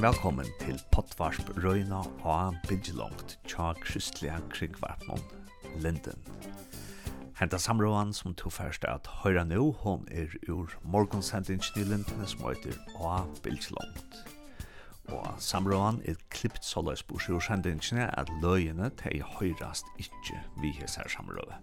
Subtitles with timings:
[0.00, 5.20] Velkommen til Pottvarsp Røyna og Bidjelongt tja kristelige krigvartmon
[5.84, 6.16] Linden.
[7.36, 12.46] Henta samråan som tog først at høyra nå, hon er ur morgonsendingen i Linden som
[12.48, 14.16] heter A Bidjelongt.
[15.12, 21.60] Og samråan er klippt så løs bors at løyene til høyrast ikkje vi hesser samråan.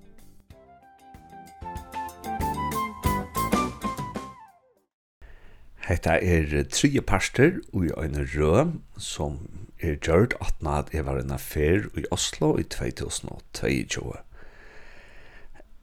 [5.87, 8.65] Hetta er tre parster i ein rø
[8.99, 9.37] som
[9.79, 14.17] er gjørt at nad er var en affær i Oslo i 2022.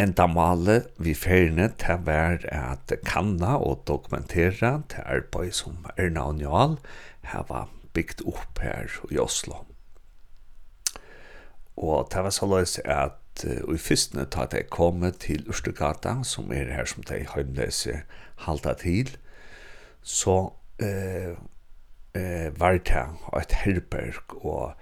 [0.04, 6.36] En damale vi ferne til hver at kanna og dokumentera til arbeid som Erna og
[6.36, 6.76] Njal
[7.32, 7.64] hava
[7.96, 9.64] byggt opp her i Oslo.
[11.80, 16.18] Og det var så løs at uh, i fyrstene ta at jeg kom til Ørstegata,
[16.28, 18.02] som er her som de heimløse
[18.44, 19.16] halda til,
[20.04, 21.32] så eh,
[22.14, 23.06] eh, var det
[23.40, 24.74] ett herberg, og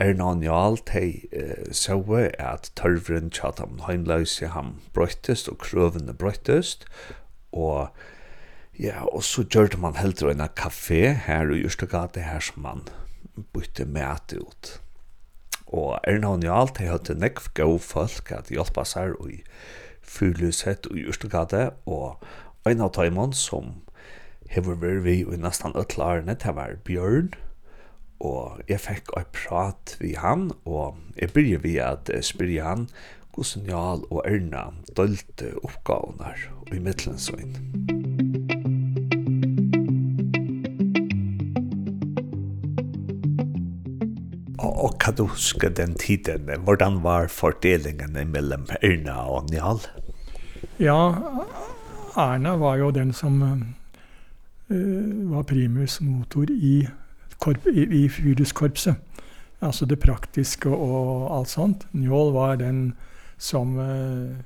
[0.00, 2.08] Erna og Njal, de eh, såg
[2.40, 6.86] at tørvren tjatt om heimløse ham brøttest, og krøvene brøttest,
[7.52, 7.92] og
[8.80, 12.86] ja, og så gjorde man heldur en kafé her i Ørstegate, her som man
[13.52, 14.80] bytte mat ut.
[15.66, 19.42] Og Erna og Njal, de hadde nekv gau folk at hjelpa seg i
[20.00, 22.24] fyrløshet i Ørstegate, og
[22.66, 23.82] en av tøymon som
[24.50, 27.30] hever vi vi i nesten utlarene til det var Bjørn,
[28.20, 32.88] og jeg fikk å prat vi han, og jeg begynner vi at spyrje han
[33.30, 34.64] hvordan Jarl og Erna
[34.98, 36.34] dølte oppgavene
[36.74, 37.54] i Midtlandsøyen.
[44.60, 49.84] Og, hva du husker den tiden, hvordan var fordelingen mellom Erna og Njal?
[50.82, 51.14] Ja,
[52.18, 53.38] Erna var jo den som
[54.70, 56.88] var primus motor i,
[57.42, 58.94] korp, i, i fyruskorpset.
[59.60, 61.84] Altså det praktiske og alt sånt.
[61.92, 62.92] Njål var den
[63.40, 64.38] som eh,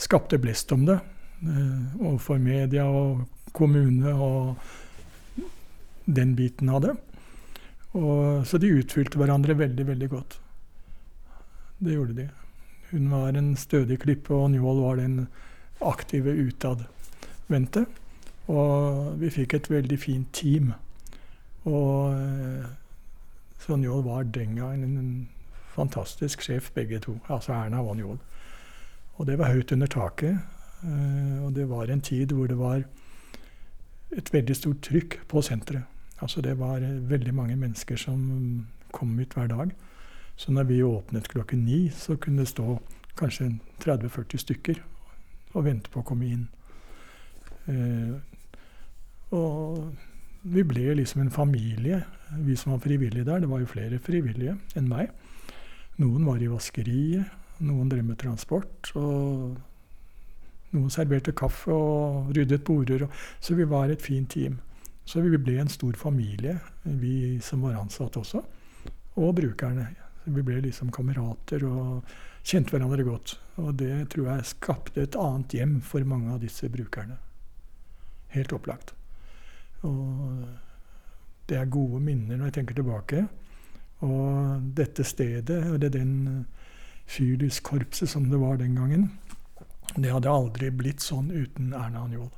[0.00, 0.98] skapte blest om det.
[1.42, 3.22] Eh, overfor media og
[3.54, 4.56] kommune og
[6.06, 6.96] den biten av det.
[7.92, 10.38] Og, så de utfyllde hverandre veldig, veldig godt.
[11.82, 12.28] Det gjorde de.
[12.92, 15.26] Hun var en stødig klippe, og Njål var den
[15.82, 17.86] aktive utadvendte.
[18.50, 20.72] Og vi fikk et veldig fint team.
[21.64, 22.16] Og
[23.62, 25.28] Svein Jål var den gangen en
[25.74, 27.18] fantastisk sjef, begge to.
[27.28, 28.18] Altså Erna og Jål.
[29.14, 30.38] Og det var høyt under taket.
[31.42, 32.82] Og det var en tid hvor det var
[34.16, 35.82] et veldig stort trykk på senteret.
[36.20, 39.70] Altså det var veldig mange mennesker som kom ut hver dag.
[40.36, 42.78] Så når vi åpnet klokken ni, så kunne det stå
[43.16, 44.82] kanskje 30-40 stykker
[45.52, 46.44] og vente på å komme inn.
[47.68, 48.14] Eh,
[49.32, 49.92] Og
[50.42, 52.02] vi ble liksom en familie,
[52.42, 53.40] vi som var frivillige der.
[53.40, 55.12] Det var jo flere frivillige enn meg.
[56.02, 57.28] Noen var i vaskeriet,
[57.62, 59.58] noen drev med transport, og
[60.72, 63.06] noen serverte kaffe og ryddet border.
[63.40, 64.58] Så vi var et fint team.
[65.04, 68.42] Så vi ble en stor familie, vi som var ansatt også,
[69.18, 69.88] og brukerne.
[70.24, 72.08] Vi ble liksom kamerater og
[72.46, 73.36] kjente hverandre godt.
[73.62, 77.18] Og det tror jeg skapte et annet hjem for mange av disse brukerne.
[78.32, 78.94] Helt opplagt.
[79.88, 80.44] Og
[81.48, 83.26] det er gode minner når jeg tenker tilbake.
[84.02, 86.46] Og dette stedet, og det er den
[87.06, 89.10] fyrlyskorpset som det var den gangen,
[89.96, 92.30] det hadde aldri blitt sånn uten Erna Anjol.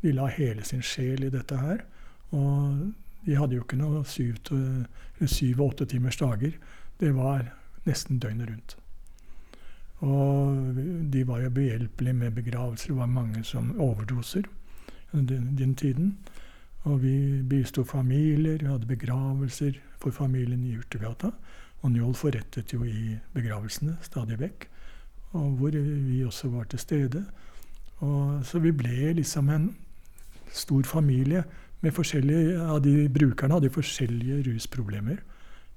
[0.00, 1.82] De la hele sin sjel i dette her.
[2.32, 2.92] Og
[3.26, 4.86] de hadde jo ikke noe syv, til,
[5.28, 6.54] syv og åtte timers dager.
[7.00, 7.50] Det var
[7.84, 8.76] nesten døgnet rundt.
[10.00, 10.78] Og
[11.12, 12.94] de var jo behjelpelige med begravelser.
[12.94, 14.48] Det var mange som overdoser
[15.12, 16.14] den, den tiden.
[16.88, 21.30] Og vi bistod familier, vi hadde begravelser for familien i Hurtigrata.
[21.80, 24.66] Og Njål forrettet jo i begravelsene stadig vekk,
[25.36, 27.24] og hvor vi også var til stede.
[28.04, 29.70] Og så vi ble liksom en
[30.52, 31.44] stor familie
[31.80, 35.20] med forskjellige av ja, de brukerne hadde forskjellige rusproblemer.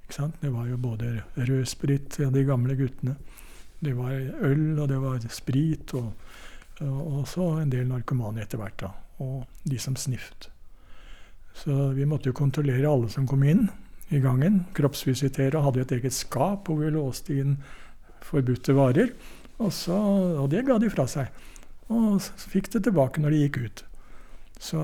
[0.04, 0.40] Ikke sant?
[0.40, 3.16] Det var jo både rødsprit, ja, de gamle guttene.
[3.84, 4.12] Det var
[4.48, 6.12] øl, og det var sprit, og,
[6.80, 8.80] og, og så en del narkomane etter hvert.
[8.80, 8.92] da,
[9.24, 10.50] Og de som snift.
[11.54, 13.68] Så vi måtte jo kontrollere alle som kom inn
[14.12, 14.64] i gangen.
[14.76, 17.56] Kroppsvisitere hadde jo et eget skap hvor vi låste inn
[18.24, 19.12] forbudte varer.
[19.60, 19.96] Og, så,
[20.42, 21.30] og det ga de fra seg.
[21.92, 23.84] Og fikk det tilbake når de gikk ut.
[24.62, 24.80] Så,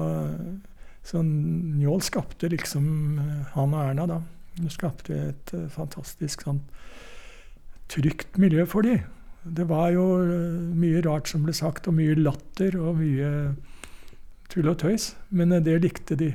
[1.07, 2.85] så Njål skapte liksom
[3.55, 4.21] han og Erna, da.
[4.61, 6.61] Hun skapte et fantastisk sånn,
[7.91, 8.99] trygt miljø for de.
[9.41, 10.05] Det var jo
[10.77, 13.31] mye rart som ble sagt, og mye latter og mye
[14.53, 15.15] tull og tøys.
[15.33, 16.35] Men det likte de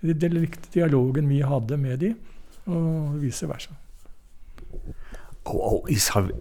[0.00, 2.14] den dialogen vi hadde med de,
[2.66, 3.76] og vice versa.
[5.44, 5.96] Og, og I,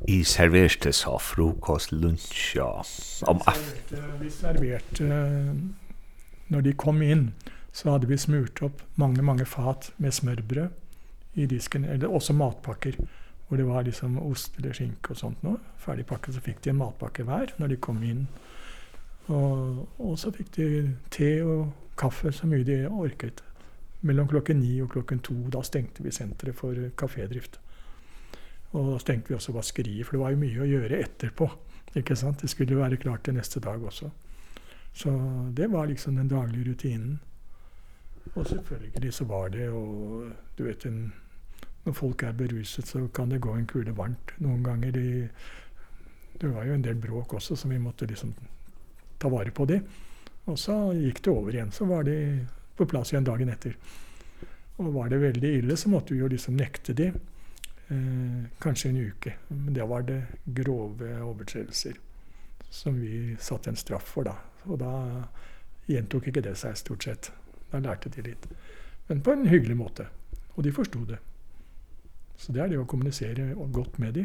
[0.08, 2.84] i serverte så frokost, lunsj og
[3.32, 4.04] om aften?
[4.20, 5.08] Vi serverte,
[6.50, 7.32] når de kom inn,
[7.72, 12.98] så hadde vi smurt opp mange, mange fat med smørbrød i disken, eller også matpakker,
[13.48, 15.56] hvor det var liksom ost eller skink og sånt nå.
[15.82, 18.28] Ferdig pakket, så fikk de en matpakke hver når de kom inn.
[19.30, 20.68] Og, og så fikk de
[21.14, 21.70] te og
[22.00, 23.44] kaffe så mye de orket.
[24.02, 27.60] Mellom klokken 9 og klokken 2, da stengte vi senteret for kafédrift.
[28.72, 31.50] Og da stengte vi også vaskeriet, for det var jo mye å gjøre etterpå.
[32.00, 32.42] Ikke sant?
[32.42, 34.12] Det skulle være klart til neste dag også.
[34.94, 35.14] Så
[35.58, 37.20] det var liksom den daglige rutinen.
[38.36, 41.14] Og selvfølgelig så var det og du vet, en,
[41.86, 44.92] når folk er beruset, så kan det gå en kule varmt noen ganger.
[44.92, 45.30] Det,
[46.42, 48.34] det var jo en del bråk også, så vi måtte liksom
[49.20, 49.82] ta vare på det.
[50.46, 52.20] Og så gikk det over igjen, så var det
[52.80, 53.76] på plass igjen dagen etter.
[54.80, 57.12] Og var det veldig ille, så måtte vi jo liksom nekte det.
[57.90, 59.34] Eh, kanskje en uke.
[59.48, 62.00] Men det var det grove overtredelser
[62.70, 64.36] som vi satte en straff for da.
[64.70, 64.94] Og da
[65.90, 67.32] gjentok ikke det seg stort sett.
[67.72, 68.46] Da lærte de litt.
[69.10, 70.08] Men på en hyggelig måte.
[70.56, 71.20] Og de forstod det.
[72.40, 74.24] Så det er det å kommunisere godt med de,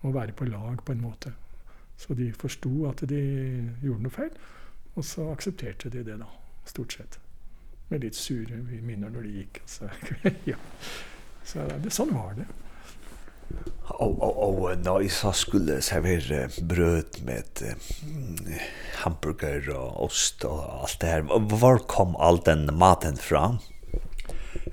[0.00, 1.34] og være på lag på en måte.
[2.00, 3.20] Så de forstod at de
[3.82, 4.32] gjorde noe feil,
[4.94, 6.28] og så aksepterte de det da,
[6.64, 7.18] stort sett
[7.88, 9.60] med litt sure minner när det gick.
[9.66, 9.88] Så,
[10.44, 10.56] ja.
[11.44, 12.46] så det, sånn var det.
[13.86, 17.62] Og, og, og når Isa skulle servere brød med
[18.02, 18.56] mm,
[19.04, 21.22] hamburger og ost og alt det her,
[21.54, 23.44] hvor kom all den maten fra?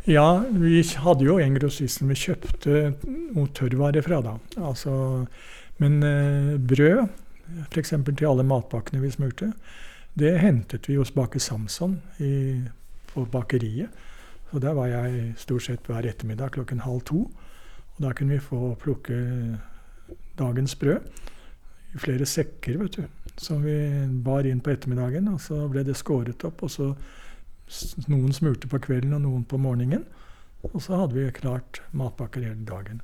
[0.09, 4.35] Ja, vi hadde jo en grossist som vi kjøpte noe tørrvare fra da.
[4.57, 4.93] Altså,
[5.77, 7.05] men eh, brød,
[7.69, 9.53] for eksempel til alle matbakkene vi smurte,
[10.17, 12.33] det hentet vi hos Bakke Samson i
[13.13, 13.93] på bakeriet.
[14.51, 17.23] Så der var jeg stort sett hver ettermiddag klokken halv to.
[17.95, 19.17] Og da kunne vi få plukke
[20.37, 21.05] dagens brød
[21.93, 23.03] i flere sekker, vet du,
[23.37, 23.75] som vi
[24.25, 25.29] bar inn på ettermiddagen.
[25.29, 26.91] Og så ble det skåret opp, og så
[28.09, 30.05] noen smurte på kvelden og noen på morgenen.
[30.71, 33.01] Og så hadde vi klart matpakker hele dagen.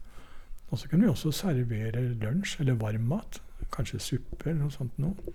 [0.70, 3.42] Og så kunne vi også servere lunsj eller varm mat,
[3.74, 5.34] kanskje suppe eller noe sånt noe,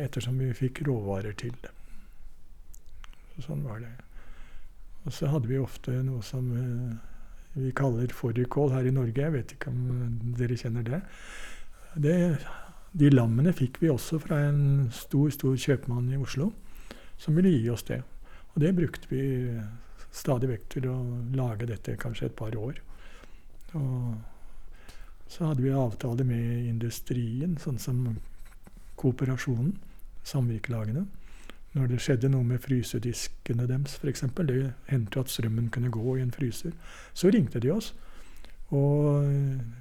[0.00, 1.77] ettersom vi fikk råvarer til det.
[3.38, 3.94] Så sånn var det.
[5.06, 6.50] Og så hadde vi ofte noe som
[7.54, 9.22] vi kaller fårikål her i Norge.
[9.22, 11.00] Jeg vet ikke om dere kjenner det.
[11.94, 12.18] det.
[12.98, 16.50] De lammene fikk vi også fra en stor, stor kjøpmann i Oslo
[17.18, 18.00] som ville gi oss det.
[18.54, 19.22] Og det brukte vi
[20.14, 20.96] stadig vekk til å
[21.36, 22.80] lage dette kanskje et par år.
[23.78, 28.04] Og så hadde vi avtale med industrien, sånn som
[28.98, 29.74] kooperasjonen,
[30.26, 31.04] samvirkelagene
[31.78, 36.22] når det skjedde noe med frysediskene deres, eksempel, Det hendte at strømmen kunne gå i
[36.22, 36.72] en fryser.
[37.14, 37.94] Så ringte de oss.
[38.70, 39.24] Og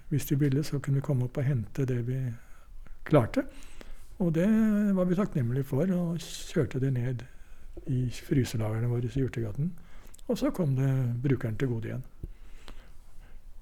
[0.10, 2.20] hvis de ville, så kunne vi komme opp og hente det vi
[3.04, 3.44] klarte.
[4.20, 4.48] Og det
[4.96, 7.24] var vi takknemlige for, og kjørte det ned
[7.88, 9.74] i fryselagerne våre i Hjortegaten.
[10.28, 10.90] Og så kom det
[11.24, 12.04] brukeren til gode igjen.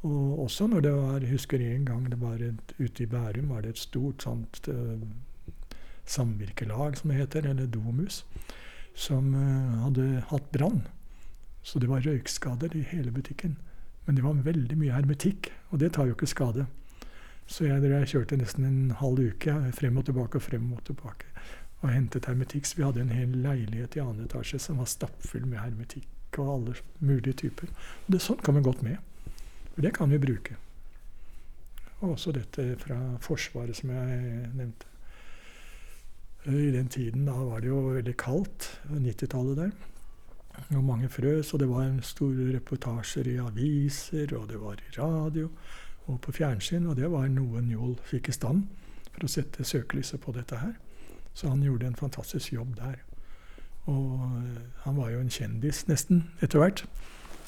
[0.06, 3.50] Og også når det var, jeg husker en gang det var et, ute i Bærum
[3.50, 5.02] var det et stort sånt uh,
[6.10, 8.24] samvirkelag som det heter, eller Domus,
[8.96, 9.34] som
[9.84, 10.84] hadde hatt brann.
[11.65, 13.58] Så det var røykskader i hele butikken.
[14.06, 16.68] Men det var veldig mye hermetikk, og det tar jo ikke skade.
[17.48, 21.30] Så jeg, jeg kjørte nesten en halv uke frem og tilbake og frem og tilbake
[21.82, 22.65] og hentet hermetikk.
[22.65, 26.51] Så vi hadde en hel leilighet i andre etasje som var stappfull med hermetikk og
[26.56, 27.70] alle mulige typer.
[28.06, 28.98] Og det sånt kan vi godt med.
[29.75, 30.58] Og det kan vi bruke.
[32.06, 34.95] Og så dette fra forsvaret som jeg nevnte.
[36.46, 39.72] I den tiden da var det jo veldig kaldt, 90-tallet der.
[40.78, 44.92] Og mange frøs, og det var en store reportasjer i aviser, og det var i
[44.98, 45.50] radio
[46.06, 48.68] og på fjernsyn, og det var noe Njol fikk i stand
[49.10, 50.75] for å sette søkelyset på dette her.
[51.34, 53.02] Så han gjorde en fantastisk jobb der.
[53.90, 54.22] Og
[54.84, 56.86] han var jo en kjendis nesten etter hvert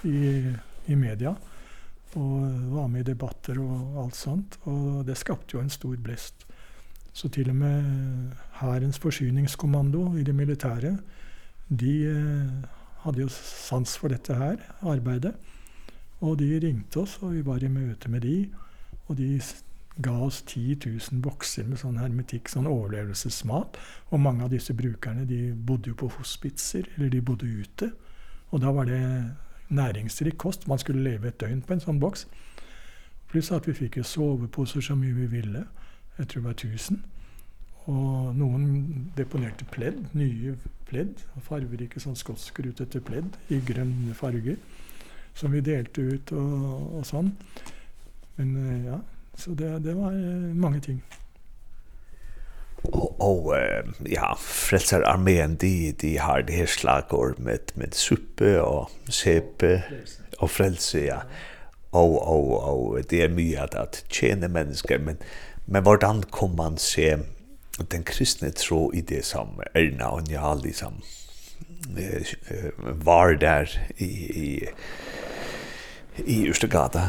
[0.09, 0.41] i,
[0.89, 1.35] i media,
[2.17, 6.46] og var med i debatter og alt sånt, og det skapte jo en stor blest
[7.17, 7.85] Så til og med
[8.59, 10.97] herrens forsyningskommando i det militære,
[11.69, 11.93] de
[13.01, 15.33] hadde jo sans for dette her, arbeidet.
[16.21, 18.35] Og de ringte oss, og vi var i møte med de,
[19.07, 19.31] og de
[20.03, 23.79] ga oss 10 000 bokser med sånn hermetikk, sånn overlevelsesmat.
[24.11, 27.89] Og mange av disse brukerne, de bodde jo på hospitser, eller de bodde ute.
[28.53, 29.01] Og da var det
[29.73, 32.27] næringsrik kost, man skulle leve et døgn på en sånn boks.
[33.27, 36.57] Pluss at vi fikk jo soveposer så mye vi ville, og jeg tror det var
[36.57, 37.03] 1000.
[37.87, 40.57] Og noen deponerte pledd, nye
[40.89, 44.57] pledd, farverike sånn skottskrutete pledd i grønne farger,
[45.37, 47.31] som vi delte ut og, og sånn.
[48.35, 48.99] Men ja,
[49.37, 50.11] så det, det var
[50.57, 51.01] mange ting.
[52.81, 53.55] Och och
[54.05, 59.83] ja, frelser armén de de har det her slagår med med suppe och sepe
[60.37, 61.21] och frelse, ja.
[61.89, 65.17] Och och och det är mycket att tjäna mennesker, men
[65.67, 67.17] Men hvordan kom man se
[67.91, 71.01] den kristne tro i det som Erna og Njal liksom
[73.03, 74.09] var der i,
[74.43, 74.49] i,
[76.25, 77.03] i Østegata?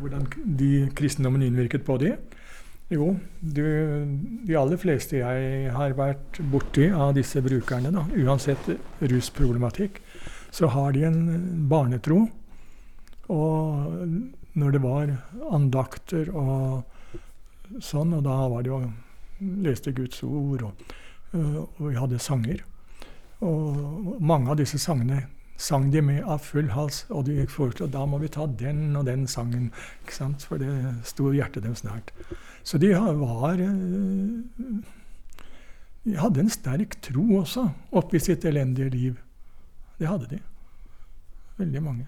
[0.00, 0.26] Hvordan
[0.58, 2.14] de kristendommen innvirket på det?
[2.88, 3.10] Jo,
[3.40, 3.64] de,
[4.48, 8.70] de aller fleste jeg har vært borti av disse brukerne, da, uansett
[9.02, 9.98] rusproblematikk,
[10.54, 11.18] så har de en
[11.68, 12.22] barnetro.
[13.28, 14.06] Og
[14.56, 15.12] når det var
[15.52, 16.86] andakter og
[17.84, 18.80] sånn, og da var det jo,
[19.64, 20.86] leste Guds ord, og,
[21.38, 22.62] og vi hadde sanger.
[23.44, 25.26] Og mange av disse sangene
[25.58, 29.06] sang de med av full hals, og de foreslo da må vi ta den og
[29.08, 29.72] den sangen,
[30.04, 30.46] ikke sant?
[30.46, 30.70] for det
[31.06, 32.12] sto hjertet dem snart.
[32.62, 33.58] Så de var
[36.04, 39.18] De hadde en sterk tro også, oppi sitt elendige liv.
[39.98, 40.38] Det hadde de.
[41.58, 42.06] Veldig mange.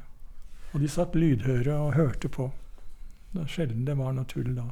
[0.73, 2.53] Og de satt lydhøre og hørte på.
[3.35, 4.71] Det er sjelden det var naturlig da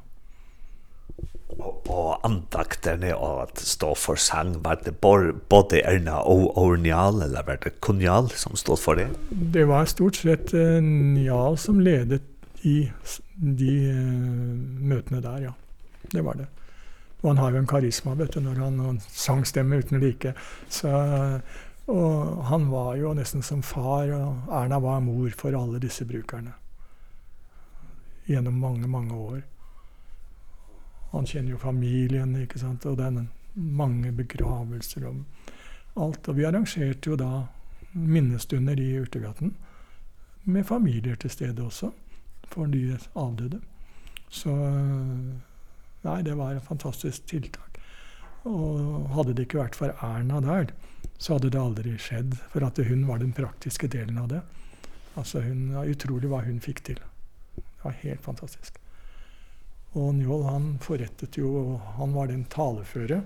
[1.88, 7.61] og andakterne og at stå for sang, var det både Erna og Ornial, eller var
[7.64, 9.09] det Kunjal som stod for det?
[9.30, 12.23] Det var stort sett uh, Njal som ledet
[12.66, 12.90] i
[13.37, 14.52] de uh,
[14.92, 15.57] møtene der, ja.
[16.12, 16.49] Det var det.
[17.21, 20.33] Og han har jo en karisma, vet du, når han, han sang stemme uten like.
[20.71, 20.88] Så,
[21.90, 26.54] og han var jo nesten som far, og Erna var mor for alle disse brukerne.
[28.28, 29.40] Gjennom mange, mange år
[31.12, 35.23] han kjenner jo familien, ikke sant, og det er mange begravelser og
[35.99, 36.29] alt.
[36.29, 37.47] Og vi arrangerte jo da
[37.93, 39.55] minnestunder i Urtegaten
[40.49, 41.91] med familier til stede også,
[42.49, 43.61] for de avdøde.
[44.29, 44.53] Så
[46.05, 47.81] nei, det var et fantastisk tiltak.
[48.49, 50.73] Og hadde det ikke vært for Erna der,
[51.19, 54.43] så hadde det aldri skjedd, for at hun var den praktiske delen av det.
[55.19, 57.00] Altså hun, ja, utrolig hva hun fikk til.
[57.57, 58.79] Det var helt fantastisk.
[59.97, 63.23] Og Njål han forrettet jo, han var den taleføre.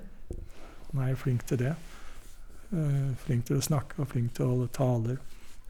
[0.92, 1.75] Han er flink til det.
[2.73, 5.19] Uh, flink til å snakke, flink til å holde taler,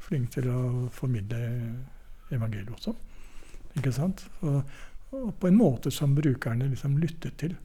[0.02, 0.62] flink til å
[0.94, 1.40] formidle
[2.30, 2.94] evangeliet også.
[3.78, 4.26] Ikke sant?
[4.44, 4.60] Og,
[5.16, 7.56] og på en måte som brukerne liksom lyttet til.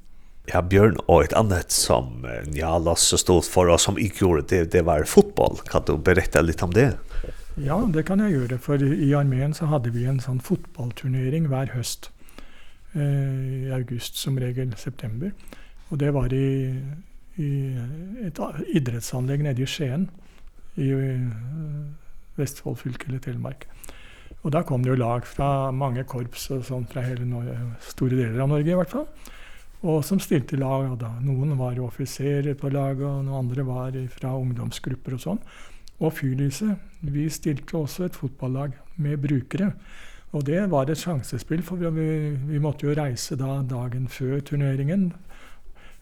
[0.48, 2.24] Ja, Bjørn, og et annet som
[2.56, 5.60] ja, Lasse stod for, og som ikke gjorde det, det var fotboll.
[5.68, 6.94] Kan du berette litt om det?
[7.60, 11.74] Ja, det kan jeg gjøre, for i armén så hadde vi en sånn fotballturnering hver
[11.76, 12.14] høst
[12.98, 15.32] i august som regel september.
[15.92, 16.74] Og det var i,
[17.40, 17.52] i
[18.26, 18.42] et
[18.76, 20.08] idrettsanlegg nede i Skien
[20.78, 20.92] i
[22.38, 23.68] Vestfold fylke eller Telemark.
[24.44, 27.56] Og da kom det jo lag fra mange korps og sånt fra hele Norge,
[27.90, 29.08] store deler av Norge i hvert fall.
[29.88, 33.66] Og som stilte lag, og da noen var jo offiserer på lag, og noen andre
[33.68, 35.42] var fra ungdomsgrupper og sånn.
[35.98, 39.72] Og Fyrlyset, vi stilte også et fotballag med brukere.
[40.38, 42.08] Og det var et sjansespill, for vi, vi,
[42.52, 45.10] vi måtte jo reise da dagen før turneringen.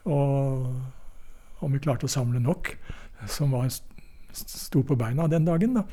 [0.03, 2.73] Og om vi klarte å samle nok,
[3.31, 3.69] som var
[4.35, 5.79] sto på beina den dagen.
[5.79, 5.85] da.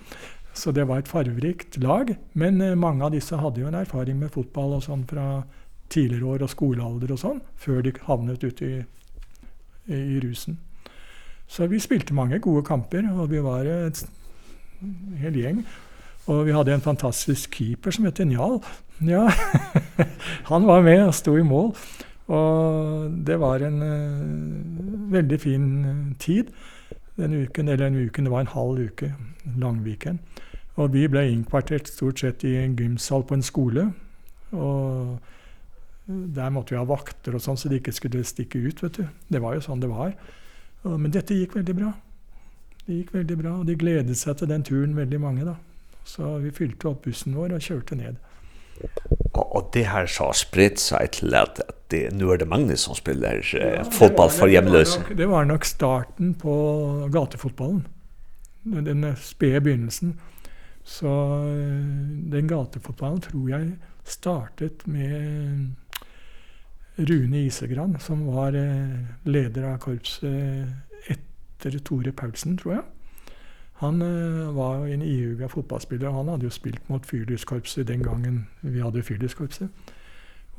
[0.55, 2.15] Så det var et farverikt lag.
[2.35, 5.45] Men mange av disse hadde jo en erfaring med fotball og sånn fra
[5.93, 8.83] tidligere år og skolealder og sånn, før de havnet ute i,
[9.93, 10.59] i rusen.
[11.47, 15.65] Så vi spilte mange gode kamper, og vi var en hel gjeng.
[16.25, 18.61] Och vi hade en fantastisk keeper som hette Njal.
[18.99, 19.33] Ja.
[20.45, 21.73] Han var med och stod i mål.
[22.27, 26.47] Och det var en uh, väldigt fin tid.
[27.15, 29.15] Den uken eller en uken, det var en halv uke,
[29.59, 30.19] Langviken.
[30.75, 33.93] Och vi blev inkvartert stort sett i en gymsal på en skole.
[34.51, 35.19] Och
[36.07, 39.05] der måtte vi ha vakter og sånn, så de ikke skulle stikke ut, vet du.
[39.29, 40.15] Det var jo sånn det var.
[40.83, 41.93] Men dette gikk veldig bra.
[42.87, 45.55] Det gikk veldig bra, og de gledet seg til den turen veldig mange, da.
[46.05, 48.19] Så vi fylte opp bussen vår og kjørte ned.
[49.33, 51.61] Og, og det her så spredt seg til at,
[51.93, 55.03] det, nå er det Magnus som spiller eh, ja, fotball var, for hjemløse.
[55.09, 56.55] Det, det var nok starten på
[57.13, 57.85] gatefotballen.
[58.65, 60.17] Den, den spede begynnelsen.
[60.83, 61.11] Så
[62.33, 63.69] den gatefotballen tror jeg
[64.09, 65.77] startet med
[66.99, 72.85] Rune Isegran, som var eh, leder av korpset etter Tore Paulsen, tror jeg.
[73.83, 76.11] Han uh, var en ihuga fotballspiller.
[76.15, 79.69] Han hadde jo spilt mot Fyrlyskorpset den gangen vi hadde Fyrlyskorpset.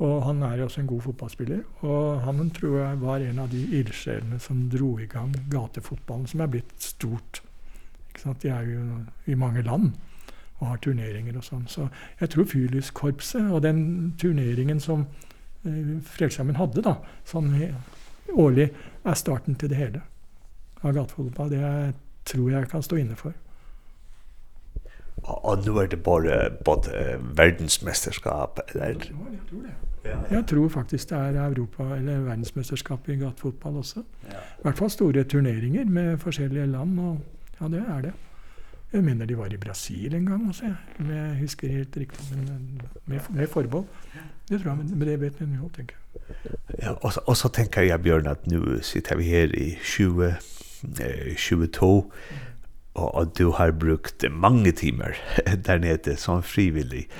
[0.04, 1.62] Og han er også en god fotballspiller.
[1.80, 6.40] Og han tror jeg var en av de ildsjelene som dro i gang gatefotballen, som
[6.40, 7.40] er blitt stort.
[8.10, 8.42] Ikke sant?
[8.42, 8.82] De er jo
[9.26, 9.92] i mange land
[10.58, 11.64] og har turneringer og sånn.
[11.70, 11.88] Så
[12.20, 15.06] jeg tror Fyrlyskorpset og den turneringen som
[15.64, 17.54] eh, Frelsesarmeen hadde, da, sånn
[18.34, 18.68] årlig,
[19.04, 20.04] er starten til det hele
[20.82, 21.50] av gatefotball.
[21.50, 23.32] Det er tror jag kan stå inne för.
[25.16, 28.88] Och nu är det bara både världsmästerskap eller?
[28.88, 30.08] Ja, jag tror det.
[30.10, 30.36] Ja, ja.
[30.36, 34.02] Jag tror faktiskt det är Europa eller världsmästerskap i gattfotboll också.
[34.20, 34.36] Ja.
[34.36, 37.16] I alla fall stora turneringar med olika land och
[37.58, 38.12] ja, det är det.
[38.90, 40.64] Jag menar de var i Brasil en gång också.
[40.96, 43.84] Jag husker helt riktigt men med med förbehåll.
[44.48, 45.96] Det tror jag men, men det vet ni nu tänker.
[46.78, 50.34] Ja, och så, och så tänker jag Björn att nu sitter vi här i 20
[51.36, 52.12] 22
[52.92, 55.16] och du har brukt många timmar
[55.64, 57.10] där nere som frivillig.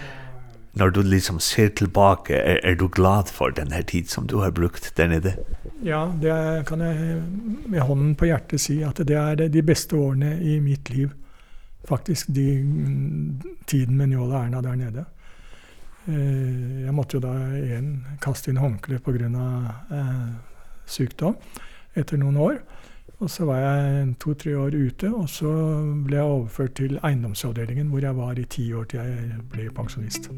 [0.73, 4.37] När du liksom ser tillbaka, är, är du glad för den här tid som du
[4.37, 5.35] har brukt där nere?
[5.83, 7.23] Ja, det kan jag
[7.67, 11.11] med handen på hjärtat säga att det är de bästa åren i mitt liv.
[11.85, 15.05] Faktiskt de tiden med Njål Erna där nere.
[16.07, 20.29] Eh, jag måtte jo da igjen kaste inn håndkle på grunn av eh,
[20.87, 21.37] sykdom
[21.95, 22.59] etter noen år.
[23.25, 25.51] Og så var jeg to-tre år ute, og så
[26.05, 30.29] ble jeg overført til eiendomsavdelingen, hvor jeg var i ti år til jeg ble pensjonist.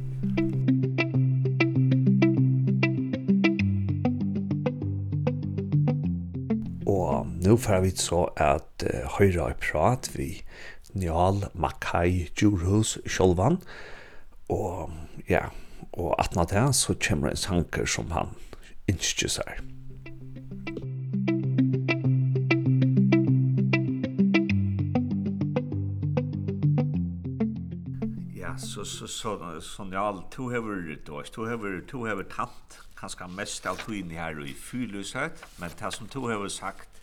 [6.87, 10.31] Og nå får vi så at uh, høyre i prat vi
[10.95, 13.59] Njal Makai Djurhus Kjolvan,
[14.47, 14.95] og
[15.27, 15.49] ja,
[15.91, 18.31] og at nå det så kommer en sanker som han
[18.87, 19.76] innskjer seg.
[28.59, 32.81] så så så som jag allt have har to have du to have har tant
[32.97, 36.97] kanske mest av tiden här i fylushet men det som to have sagt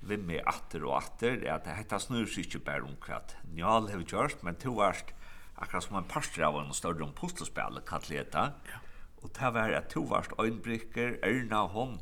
[0.00, 3.32] vem med åter och åter är att det heter snurrsyke bär om kvart.
[3.54, 5.06] Njal have gjort men to varst
[5.54, 8.52] akkurat som en pastor av en större om pusselspel katleta.
[8.64, 8.78] Ja.
[9.22, 11.98] Och det var att to varst ögonbrickor, Erna och hon.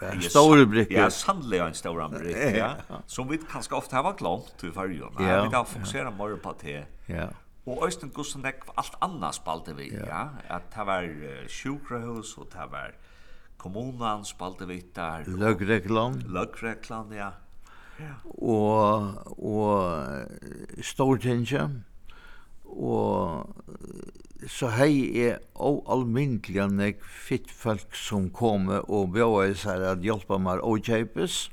[0.00, 0.94] En stor bricka.
[0.94, 2.76] Ja, sannlig en stor bricka.
[2.88, 3.02] Ja.
[3.06, 5.10] Som vi kanske ofta har glömt i fargen.
[5.18, 5.44] Ja.
[5.44, 6.86] Vi kan fokusere mer på det.
[7.06, 7.28] Ja.
[7.66, 10.04] Og Øystein Gussendek alt annað spalte vi, ja.
[10.08, 10.24] ja.
[10.52, 12.92] At det var uh, sjukrahus, og det var
[13.58, 15.24] kommunan spalte vi der.
[15.26, 16.20] Løgreklan.
[16.28, 17.30] Løgreklan, ja.
[18.00, 18.12] ja.
[18.34, 21.70] Og, og Stortinget.
[22.64, 23.48] Og
[24.50, 30.36] så hei er og almindelig nek fitt folk som kom og bjøy seg at hjelpa
[30.42, 31.46] meg å kjøpes.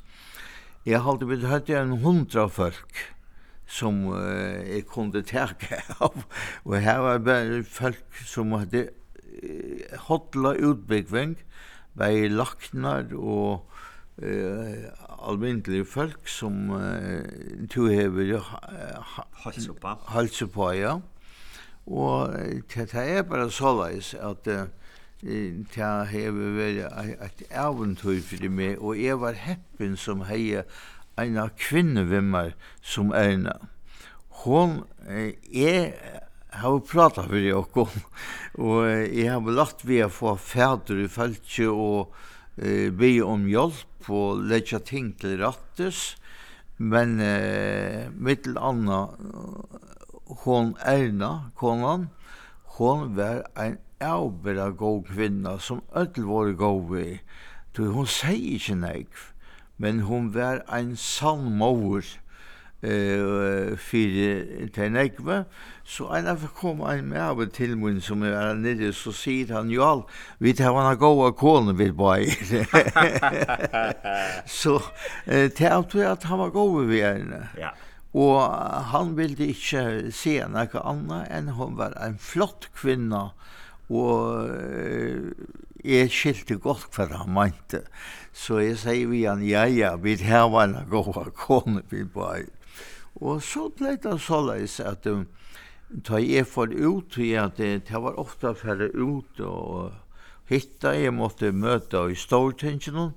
[0.84, 2.92] Jeg halte vi hatt en hundra folk.
[2.98, 3.21] Ja
[3.72, 6.26] som uh, jeg kunne terke av.
[6.68, 11.38] Og her var bare folk som hadde uh, hotla utbyggving,
[11.98, 13.64] bare laknar og
[14.24, 14.92] uh,
[15.30, 17.22] almindelige folk som uh,
[17.70, 19.20] to hever uh,
[20.14, 21.00] halsa på ja
[21.86, 22.34] og
[22.76, 24.68] det er bare så leis at uh,
[25.22, 30.64] det hever vært et eventyr for meg og jeg var heppen som heie
[31.20, 33.58] eina kvinne við meg som eina.
[34.44, 35.94] Hon er
[36.52, 37.78] har pratat för dig och
[38.54, 42.16] och jag har lagt vi att få färder i fältet och
[42.58, 46.16] eh, be om hjälp och lägga ting till rattes
[46.78, 49.10] men eh, mittel anna
[50.26, 52.08] hon Erna konan
[52.64, 57.22] hon var en avbra god kvinna som öll var god vi
[57.78, 59.08] hon säger inte nej
[59.82, 62.04] men hon var ein salmor
[62.82, 65.44] eh fyrir tenekva
[65.86, 69.84] så ein af kom ein med til mun som er nede så sier han jo
[69.86, 70.04] all
[70.40, 72.26] vi tar han goa kone við boy
[74.62, 74.82] så
[75.28, 77.72] eh tært at han var goa við henne ja.
[78.14, 78.44] Og
[78.92, 83.30] han ville ikkje se nokre anna enn hon var ein flott kvinna
[83.88, 84.52] og
[85.84, 87.84] jeg skilte godt hva han mente.
[88.34, 92.48] Så jeg sier vi han, ja, ja, vi her var en kone vi bare.
[93.22, 95.28] Og så ble det såleis at um,
[96.04, 99.92] ta jeg får ut, ja, det, det var ofte færre ut og
[100.52, 103.14] hitta, jeg måtte møte i Stortingen,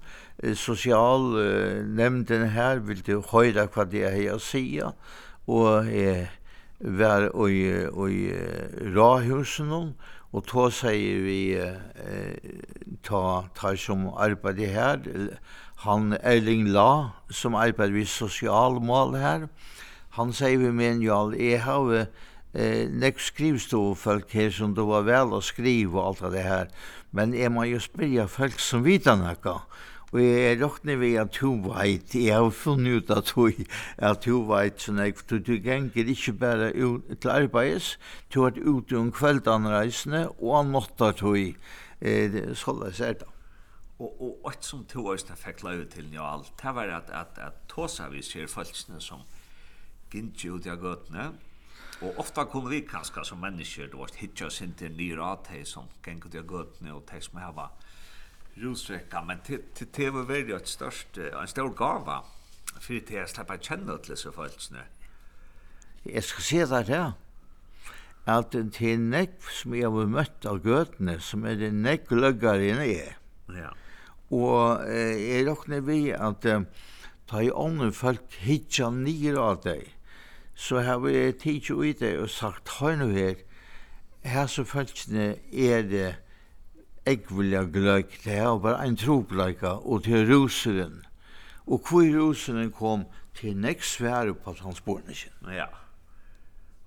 [0.55, 4.93] sosialnemnden her ville høyre hva det er jeg sier,
[5.47, 6.29] og jeg
[6.81, 9.93] var i, i, i Rahusen, og
[10.35, 12.35] og ta sier vi eh,
[13.07, 15.05] ta, ta som arbeider her,
[15.85, 19.47] han Erling La, som arbeider vi sosialmål her,
[20.19, 25.37] han sier vi men ja, jeg har eh, nek skrivstoffolk her som det var vel
[25.39, 26.71] å skrive og alt av det her,
[27.15, 29.61] men jeg må jo spyrja folk som vitan nekka,
[30.15, 33.65] Og jeg er råkne ved at du veit, jeg har funnet ut at du,
[33.99, 37.97] at du veit, sånn jeg, for du ganger ikke bare ut til arbeids,
[38.31, 41.57] du har vært ute om kveldanreisene, og han måtte at hun,
[41.99, 43.27] eh, jeg er det.
[43.99, 47.59] Og, og et som to øyne fikk løy til Njal, det var at, at, at
[47.71, 49.27] tåsa vi ser folkene som
[50.15, 51.27] gynner ut av gøtene,
[52.07, 55.91] og ofta kunne vi kanskje som mennesker, det var hittja sin til nye rad, som
[56.07, 57.84] gynner ut av gøtene, og de som har vært
[58.63, 62.21] rusrekka, men det var veldig et størst, en stor gava,
[62.79, 64.85] for det er slipper kjenne til disse følelsene.
[66.05, 67.05] Jeg skal si deg det,
[68.27, 72.63] at det er nekv som jeg har møtt av gøtene, som er det nekv løggar
[72.63, 73.15] enn jeg.
[73.53, 73.73] Ja.
[74.33, 76.65] Og eh, jeg råkner vi at eh,
[77.29, 79.91] ta i ånden folk hitja nir av deg,
[80.55, 83.41] så har vi tidsi ui deg og sagt, høy nå her,
[84.25, 86.11] her så folkene er det
[87.07, 91.03] eg vilja gløk, det er bare ein trobleika, og til ruseren.
[91.67, 95.35] Og hvor ruseren kom til nek svære på hans bornisjen.
[95.53, 95.67] Ja.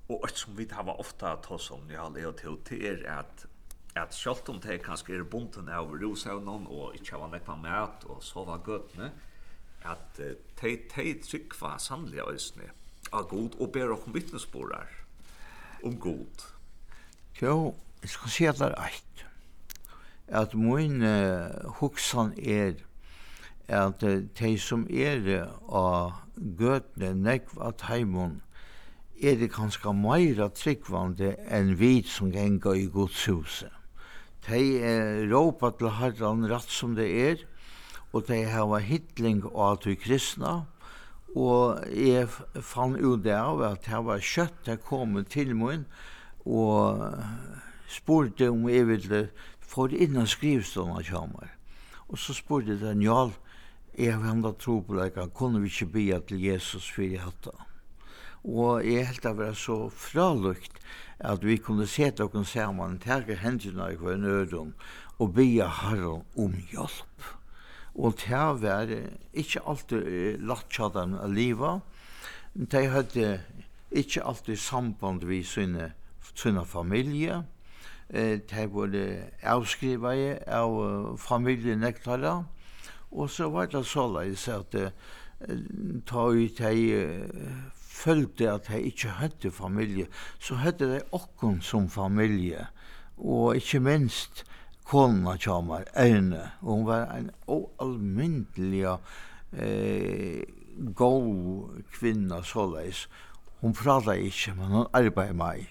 [0.09, 3.47] Og et som vi har ofta tås om, ja, det er til, det er at
[3.97, 8.21] at sjálvt om det kanskje er bunten av rusevnen, og ikke var nekva mat og
[8.23, 9.11] sova gøtene,
[9.87, 12.69] at uh, de, de trykva sannlige øsne
[13.13, 14.89] av god og ber om vittnesborar
[15.85, 16.47] om god.
[17.41, 19.25] Jo, jeg skal si at det er eit
[20.27, 22.73] at min uh, hugsan er
[23.67, 28.41] at uh, de som er av gøtene nekv at heimun
[29.17, 33.71] er det kanskje meira tryggvande enn vi som genga i godshuset.
[34.47, 37.45] De uh, råpa til herran rett som det er,
[38.13, 40.65] og de hava hittling av at vi kristna,
[41.35, 42.27] og jeg
[42.63, 45.83] fann ut det av at det var kjøtt jeg kom til min,
[46.47, 47.03] og
[47.91, 49.21] spurte om jeg ville
[49.67, 51.49] for inn og skrivstående.
[52.07, 53.33] Og så spurte den Njal,
[53.97, 57.55] jeg har henda tro på deg, kunne vi ikke be til Jesus for i hatta.
[58.47, 60.77] Og jeg helt av det så fralukt
[61.19, 64.73] at vi kunne se til dere sammen, terke hendene i hver nødom,
[65.17, 67.33] og be Herren om hjelp.
[67.97, 68.93] Og det var
[69.33, 71.79] ikke alltid lagt seg dem å.
[72.53, 73.39] De hadde
[73.91, 75.91] ikke alltid samband vi sine,
[76.35, 77.43] sine familier,
[78.09, 78.89] eh det var
[79.43, 82.43] avskrivare av familien Nektala
[83.11, 84.75] og så var det således att
[86.05, 87.17] ta ut hej
[87.97, 90.07] følte at jeg ikke hadde familie,
[90.39, 92.67] så hadde jeg okkon som familie,
[93.17, 94.43] og ikke minst
[94.87, 98.85] kona kjamar, Erne, og hun var en oalmyndelig
[99.57, 100.43] eh,
[100.95, 103.07] god kvinna såleis.
[103.61, 105.65] Hun prata ikke, men hun arbeid meg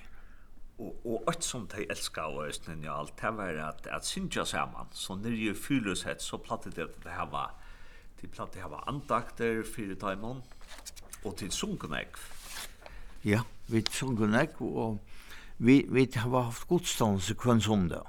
[0.79, 4.45] og og alt som de elska og östnen ja alt det var at at synja
[4.45, 7.51] saman så när ju fylles så platte det at det här var
[8.21, 10.43] till platte här var andakter för timon
[11.25, 12.17] och till sunkenek.
[13.23, 14.99] Ja, vi sunkenek og
[15.59, 18.03] vi vi har haft godstånd kvann som det.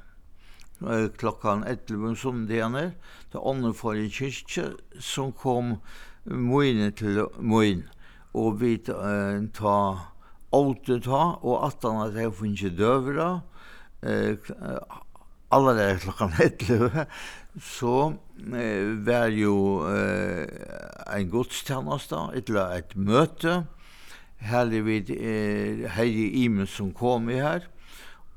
[0.82, 2.92] Eh klokkan 11 som det är
[3.32, 5.76] det andra för en kyrka som kom
[6.26, 7.90] moine til moin
[8.34, 10.00] og vi eh, ta
[10.56, 13.30] åte ta, og at han at jeg finner døvra,
[14.04, 14.38] eh,
[15.52, 17.06] alle der klokkan etter,
[17.62, 18.14] så
[18.54, 20.46] eh, var jo eh,
[21.16, 23.64] en godstjeneste, eller et møte,
[24.38, 27.66] her er vi eh, Heidi Imen som kom i her,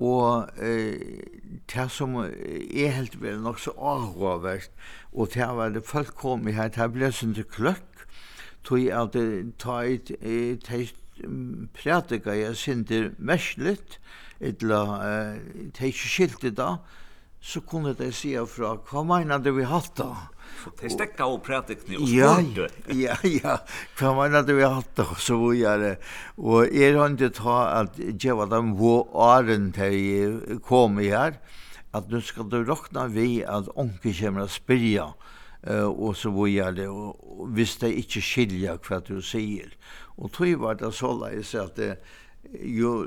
[0.00, 1.20] og eh,
[1.68, 4.72] det som er helt vel nok så avhåverst,
[5.12, 8.06] og det var det folk kom i her, det ble sånn til kløkk,
[8.64, 10.96] tog at det tar et, et,
[11.76, 14.00] prætika jeg sindir mersligt,
[14.40, 15.38] etla uh,
[15.76, 16.76] teg ikke skilti da,
[17.40, 20.10] så kunne de sige fra, hva mener du vi hatt da?
[20.80, 22.96] De stekka og prætikni og spørte.
[22.96, 23.56] Ja, ja,
[23.96, 25.94] hva mener du vi hatt da, så hvor jeg det.
[26.36, 31.40] Og jeg har ikke ta at djeva dem hvor åren de kom i her,
[31.94, 35.10] at nu skal du råkna vi at onke kommer å spyrja,
[35.68, 39.74] og så vidare og hvis visste ikke skilja hva du sier.
[40.16, 41.94] Og tog var det så leis at det,
[42.64, 43.06] jo,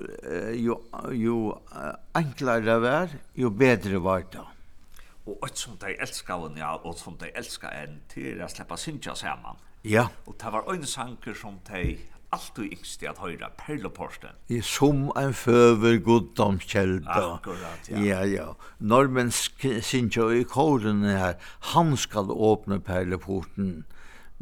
[0.53, 0.77] jo,
[1.11, 1.37] jo
[2.15, 4.45] enklare var, jo bedre var det.
[5.25, 8.77] Og alt som de elskar henne, ja, og som de elskar en til å slippe
[8.77, 9.61] synja sammen.
[9.87, 10.07] Ja.
[10.27, 11.97] Og det var en sanker som de
[12.33, 14.33] alltid yngst i at høyra perleporste.
[14.49, 17.19] I som en føver goddomskjelda.
[17.37, 18.03] Akkurat, ja.
[18.03, 18.47] Ja, ja.
[18.79, 21.35] Når men i kåren her,
[21.73, 23.83] han skal åpne perleporten.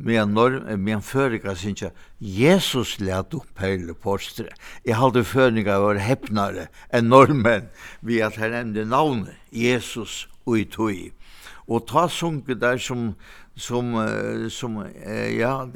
[0.02, 1.84] Men når men føringar synes
[2.20, 4.50] Jesus let opp perleporster.
[4.86, 7.70] Jeg halde føringar var heppnare enn normen
[8.02, 11.12] vi at her nevnte navnet Jesus og i tog.
[11.68, 13.14] Og ta sunket der som,
[13.56, 13.94] som,
[14.50, 14.82] som,
[15.38, 15.68] ja,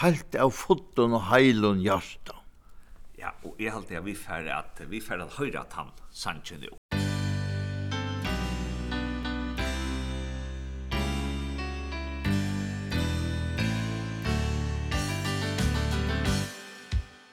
[0.00, 2.36] halt av fotton og heilun hjarta.
[3.18, 6.62] Ja, og jeg halte at vi fer at vi fer at høyre at han sannsyn
[6.68, 6.76] jo.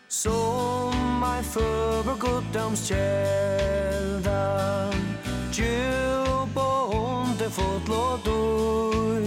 [0.10, 4.46] Sommar goddoms guddomskälda
[5.52, 9.22] Djup och ond är fotlådor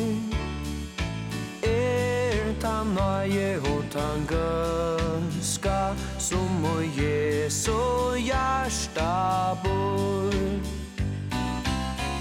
[2.94, 10.32] nøye og tan gønska Som og Jesu hjärsta bor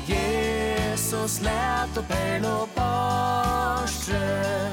[0.07, 4.66] Jesus lät och perl och barstre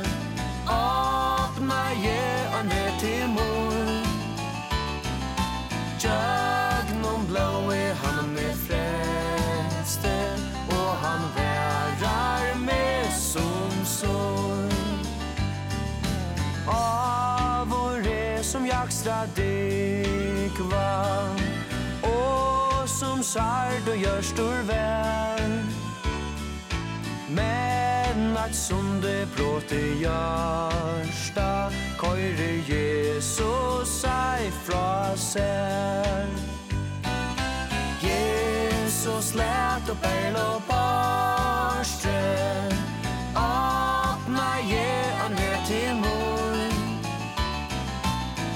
[19.04, 21.28] ekstra dikva
[22.08, 25.42] Og som sær og gjør stor vær
[27.28, 31.68] Men at som det bråte hjørsta
[32.00, 36.24] Køyre Jesus seg fra sær
[38.00, 42.73] Jesus let og perl og barstre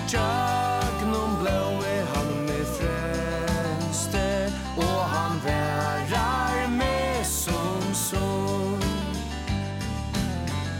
[0.09, 4.29] Tjøknum blåi han med frøste
[4.81, 8.81] Og han værar med som sol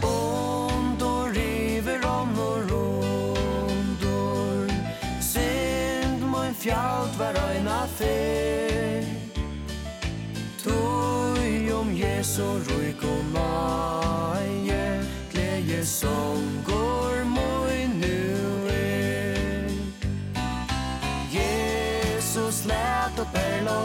[0.01, 4.65] Ondor river om og rondor
[5.21, 9.05] Sind mun fjalt var øyna fer
[10.63, 14.83] Tøy om Jesu ruik og maie
[15.29, 16.78] Gleie sång og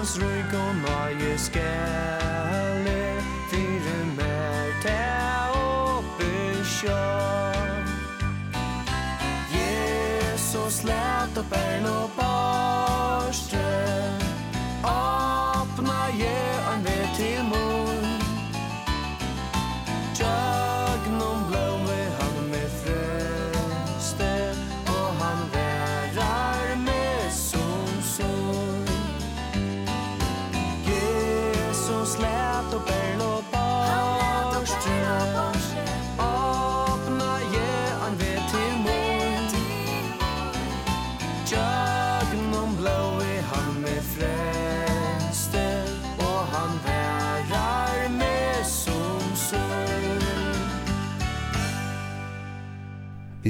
[0.00, 3.00] hans rygg og nøye skelle
[3.50, 4.96] Fyre mer te
[5.60, 6.30] oppe
[6.64, 7.02] sjå
[9.52, 12.89] Jesus let opp en og bar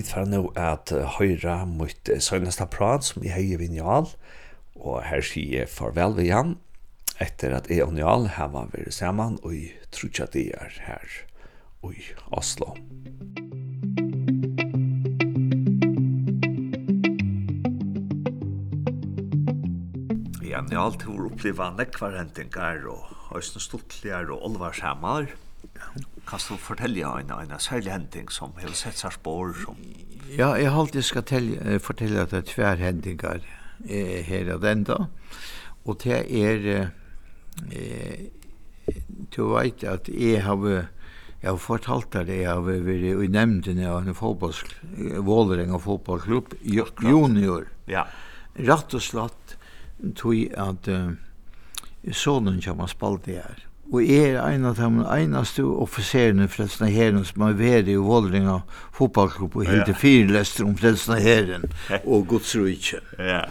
[0.00, 4.06] Vi får nå at høyre mot søgneste prat som jeg heier vinjal,
[4.80, 6.54] og her sier jeg farvel ved Jan,
[7.20, 10.78] etter at jeg og Njal har vært sammen, og i tror det at jeg er
[10.86, 11.04] her
[11.84, 12.72] i Oslo.
[20.48, 24.72] Ja, Njal tror å oppleve nekvar hentingar, og Øystein Stortligar og Olvar
[26.30, 29.54] Kan du fortelle en, en særlig hending som har sett seg spår?
[29.64, 29.80] Som...
[30.30, 33.40] Ja, jeg har alltid skal telja, fortelle at det er tver hendingar
[33.88, 35.00] eh, her og den da.
[35.84, 36.92] Og det er...
[37.74, 38.30] Eh,
[39.34, 40.88] du vet at jeg har...
[41.40, 45.30] Jeg har fortalt deg det, jeg har vært i nevndene av en fotballsklubb,
[45.72, 46.52] og fotballklubb,
[47.00, 47.64] junior.
[47.88, 48.02] Ja.
[48.60, 49.54] Rett og slett
[50.20, 51.14] tog at uh,
[52.12, 53.64] sonen kommer spalt det her.
[53.90, 58.60] Og jeg er en av de eneste offiserene Frelsene Herren som har vært i Våldringa
[58.94, 61.66] fotballklubb og helt til fire lester om Frelsene Herren
[62.12, 63.00] og Guds rike.
[63.18, 63.42] Ja.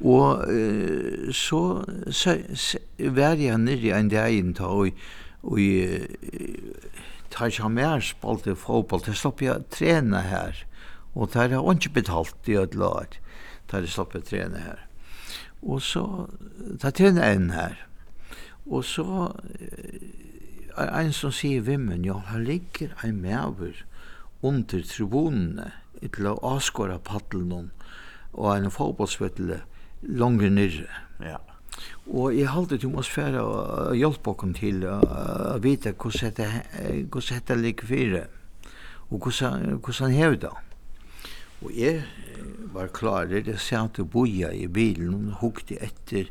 [0.00, 2.78] Og uh, så, så, så
[3.18, 5.02] var jeg nere en dag inn til og,
[5.42, 6.94] og uh,
[7.34, 10.64] tar ikke mer spalt i fotball, til slapp jeg trene her.
[11.18, 13.18] Og der har ikke betalt i et lag,
[13.74, 14.86] der slapp jeg trene her.
[15.66, 16.06] Og så
[16.78, 17.89] tar jeg trene en her.
[18.66, 19.32] Og så
[20.76, 23.84] er ein som sier vimmen, ja, her ligger ein mever
[24.42, 25.70] under tribunene
[26.00, 27.70] til å avskåre paddelen
[28.32, 29.58] og en fotbollsvettel
[30.16, 30.88] langt nyrre.
[31.20, 31.40] Ja.
[32.10, 36.34] Og jeg halte til oss fære og hjelpe oss til å vite hvordan
[37.12, 38.24] dette ligger fire
[39.10, 40.56] og hvordan hever det.
[41.60, 42.04] Og jeg
[42.72, 46.30] var klar, jeg sa til boja i bilen og hukte etter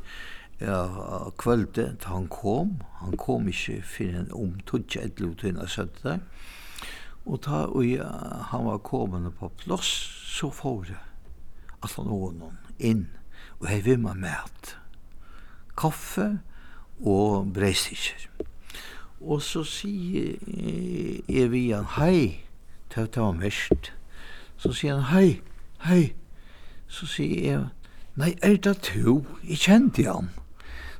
[0.60, 6.20] ja, kvölde, han kom, han kom ikke fyrir en om tudja etlu tøyna søtte der,
[7.26, 8.10] og ta, og ja,
[8.52, 9.88] han var komende på plass,
[10.26, 11.00] så får jeg
[11.84, 13.08] at han noen inn,
[13.60, 14.76] og hei med mæt,
[15.78, 16.40] kaffe
[17.00, 18.28] og breisikker.
[19.20, 20.36] Og så sier
[21.28, 22.44] jeg vi han hei,
[22.90, 23.94] til at det var mest,
[24.58, 25.40] så sier han hei,
[25.88, 26.14] hei,
[26.88, 27.66] så sier jeg,
[28.20, 29.22] nei, er det to?
[29.44, 30.32] Jeg kjente han.
[30.36, 30.49] Ja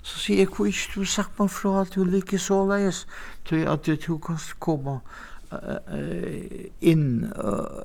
[0.02, 3.06] så sier jeg, hvor ikke du sagt meg fra at du liker så leis,
[3.46, 5.00] til at du kan komme
[6.82, 7.32] inn,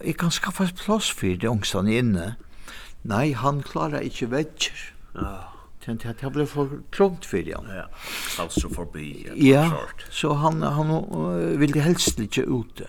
[0.05, 2.29] jeg kan skaffa plass for det ungstene inne.
[3.05, 4.87] Nei, han klarer ikke vekker.
[5.17, 5.35] Ja.
[5.87, 7.77] Den at har blivit för trångt för han.
[7.77, 7.85] Ja.
[8.43, 9.27] altså forbi.
[9.37, 9.73] Ja.
[10.11, 12.87] Så han han vill helst ikke ute.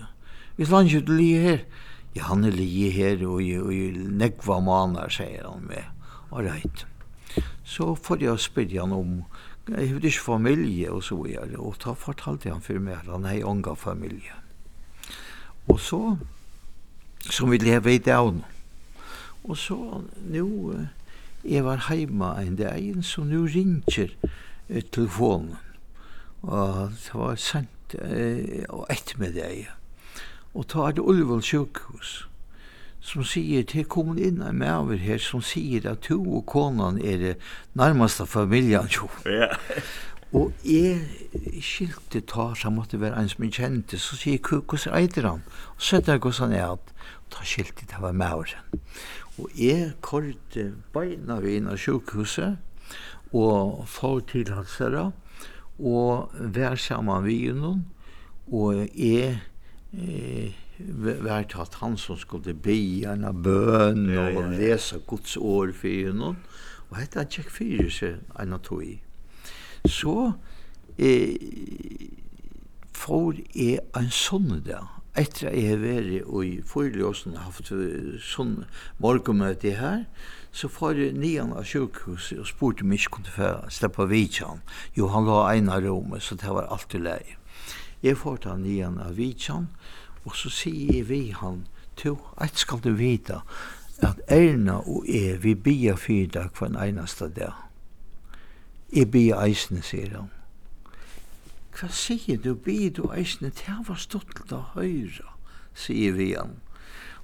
[0.55, 1.65] Vi han ju li her,
[2.13, 3.73] Ja, han är li og, og, och
[4.11, 5.83] näkva manar sier han med.
[6.31, 6.85] All right
[7.65, 9.13] så får jeg spyrja han om
[9.65, 13.25] jeg har ikke familie og så videre og da fortalte han for meg at han
[13.25, 14.35] har unga familie.
[15.67, 16.17] Og så
[17.25, 18.43] som vi lever i dag
[19.43, 20.45] og så nå
[21.45, 24.13] jeg var heima en dag så nå ringer
[24.91, 25.57] telefonen.
[26.41, 28.87] Og det var sent eh, og
[29.19, 29.67] deg
[30.53, 32.27] og ta er det Ulvål sjukhus
[33.05, 37.19] som sier til kom inn en maver her som sier at to og konan er
[37.21, 37.33] det
[37.77, 39.09] nærmeste familien jo.
[39.29, 39.51] Ja.
[40.33, 44.97] og jeg skilte ta så måtte være en som jeg kjente, så sier jeg hvordan
[44.97, 45.45] eider han?
[45.75, 46.93] Og så der hvordan han er at
[47.29, 48.81] ta skilte til å være maveren.
[49.37, 52.57] Og jeg korte beina vi inn av sjukhuset
[53.35, 55.11] og få til hans herre
[55.75, 57.83] og vær sammen vi innom
[58.47, 59.41] og jeg
[59.93, 64.39] eh, var det han som skulle be en av bøn ja, ja, ja.
[64.39, 66.35] og lese Guds år for henne.
[66.89, 68.99] Og hette han tjekk fire seg en av tog i.
[69.85, 70.33] Så
[70.97, 71.35] eh,
[72.95, 74.91] får jeg en sånn dag.
[75.15, 77.71] Etter at jeg har vært og i forelåsen har haft
[78.19, 78.65] sånn
[78.99, 80.03] morgenmøte her,
[80.55, 84.63] så får jeg nian av sjukhuset og spurte om jeg ikke kunne få slippe vidtjen.
[84.95, 87.39] Jo, han la en av rommet, så det var alltid leie.
[88.03, 92.57] Jeg får ta nian av vidtjen, og og så sier jeg vi han, to, et
[92.57, 93.39] skal du vite,
[94.03, 97.53] at Erna og jeg, vi bia fyrir dag for en eneste dag.
[98.93, 100.31] Jeg bia eisne, sier han.
[101.75, 105.35] Hva sier du, bia du eisne, det var stolt å høyra,
[105.75, 106.57] sier vi han.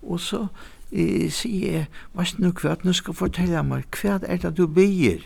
[0.01, 0.45] Og så
[0.91, 4.67] eh, sier jeg, hva er det hva, nå skal fortelle meg, hva er det du
[4.67, 5.25] bier?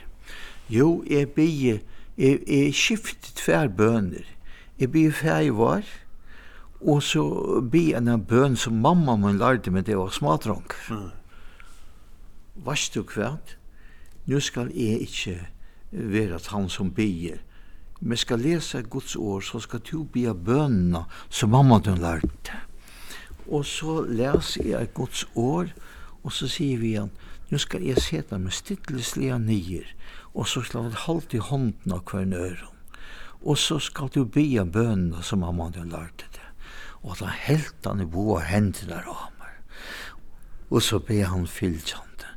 [0.70, 1.84] Jo, jeg bier,
[2.18, 4.26] jeg, jeg skiftet tver bøner.
[4.80, 5.86] Jeg bier fer i var,
[6.86, 7.24] Og så
[7.66, 10.68] be en av bøn som mamma min lærte meg det var smadrong.
[10.94, 11.08] Mm.
[12.68, 13.56] Vast du kvært?
[14.30, 15.36] Nu skal jeg ikke
[15.90, 17.42] være at han som ber.
[18.02, 22.62] Men skal lese Guds år, så skal du be bønene som mamma din lærte.
[23.50, 25.74] Og så leser jeg Guds år,
[26.22, 27.10] og så sier vi igjen,
[27.50, 29.90] nu skal jeg sete meg stilleslige nyer,
[30.34, 32.72] og så skal jeg holde i hånden av hver nøren.
[33.42, 36.35] Og så skal du be bønene som mamma din lærte
[37.06, 39.58] og da helt han i boa og hendene av meg.
[40.74, 42.32] Og så be han fylltjande,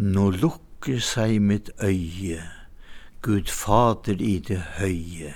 [0.00, 2.40] Nå lukker seg mitt øye,
[3.22, 5.34] Gud fader i det høye,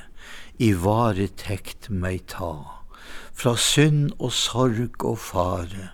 [0.56, 2.80] i vare tekt meg ta,
[3.36, 5.90] fra synd og sorg og fare,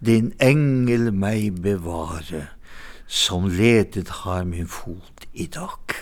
[0.00, 2.46] din engel meg bevare,
[3.06, 5.92] som ledet har min fot i dag.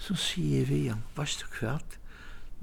[0.00, 2.00] Så sier vi igjen, varst du kvart?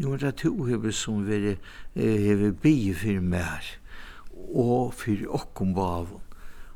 [0.02, 1.56] nu er det to hever som vi
[1.96, 3.68] hever bygge for mer
[4.52, 6.24] og for okkom bavon.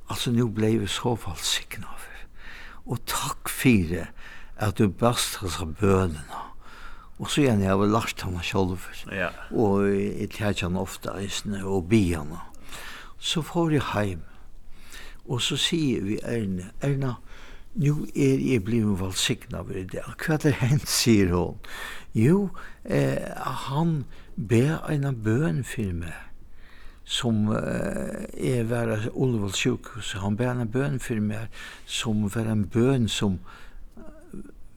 [0.09, 2.11] Altså nu blei vi så fall sikna for.
[2.85, 3.95] Og takk for
[4.55, 6.43] at du bast hans av bønene.
[7.17, 9.15] Og så gjerne jeg har lagt henne selv for.
[9.15, 9.31] Ja.
[9.51, 12.03] Og jeg tjert henne ofte eisene og bi.
[13.17, 14.23] Så får jeg heim.
[15.25, 17.15] Og så sier vi Erne, Erna,
[17.75, 20.03] nu er jeg blivet valsikna for det.
[20.05, 21.57] Hva er det hent, sier hun.
[22.13, 22.51] Jo,
[22.85, 23.31] eh,
[23.69, 24.05] han
[24.35, 26.21] be en bøn for meg
[27.05, 30.15] som eh, er vera Olvold sjukhus.
[30.21, 31.53] Han be en bøn for meg
[31.85, 33.39] som var en bøn som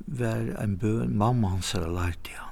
[0.07, 2.45] var en bøn mamma hans har lært i han.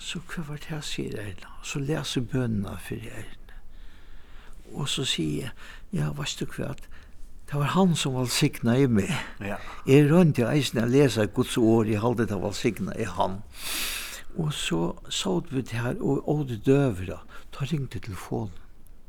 [0.00, 1.56] Så hva var det jeg sier Erna?
[1.64, 3.34] Så leser bønene for Erna.
[4.76, 5.52] Og så sier jeg,
[5.96, 6.74] ja, hva er det hva,
[7.48, 9.08] Det var han som var signa i meg.
[9.40, 9.56] Ja.
[9.88, 13.40] Jeg rønte eisen jeg leser Guds ord, jeg halde det var signa i han.
[14.36, 17.22] Og så sa vi det her, og Åde Døvra,
[17.54, 18.52] da ringte telefonen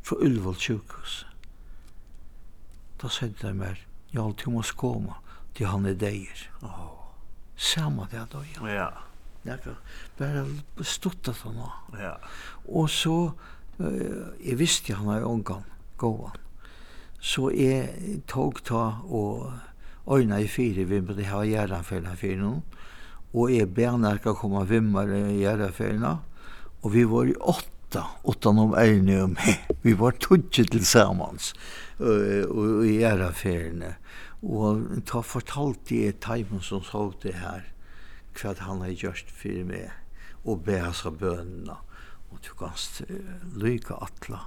[0.01, 1.25] fra Ullevål sjukhus.
[3.01, 3.83] Da sa de meg,
[4.15, 5.19] ja, du må skåma
[5.55, 6.47] til han er deir.
[6.63, 6.95] Oh.
[7.59, 8.67] Samma det da, ja.
[8.71, 8.89] Ja.
[9.45, 9.75] Jeg kan
[10.17, 11.71] bare stutta han nå.
[11.99, 12.15] Ja.
[12.67, 13.31] Og så,
[13.79, 15.67] uh, jeg visste han er ungan,
[15.97, 16.39] gåan.
[17.19, 19.51] Så jeg tog ta og
[20.09, 22.63] øyna i fire vi måtte har gjerdanfellene for noen,
[23.33, 26.17] og jeg bernerka komma vimmar i gjerdanfellene
[26.81, 31.51] og vi var i åtta, åtta noen øyne og meg, vi var tudje til samans
[31.99, 33.95] uh, i gjerdanfellene,
[34.39, 37.67] og ta fortalte jeg taimen som så det her,
[38.39, 39.91] hva han har gjort for meg,
[40.47, 41.75] og be hans av bønene,
[42.29, 44.45] og du kanst uh, lykke atla,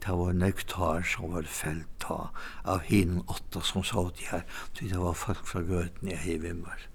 [0.00, 4.44] det var nektar som var felt av hin åtta som sa det her,
[4.80, 6.86] det var folk fra gøten i Heivimmer,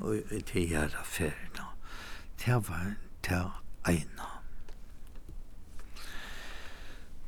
[0.00, 1.68] og til gjerra ferna.
[2.40, 2.94] Det var
[3.28, 3.42] det
[3.88, 4.30] ena.